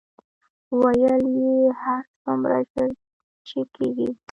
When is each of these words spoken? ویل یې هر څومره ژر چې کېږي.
ویل 0.81 1.23
یې 1.39 1.55
هر 1.81 2.03
څومره 2.21 2.57
ژر 2.71 2.89
چې 3.47 3.59
کېږي. 3.75 4.09